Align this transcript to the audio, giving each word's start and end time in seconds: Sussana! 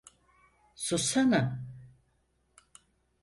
Sussana! 0.83 1.41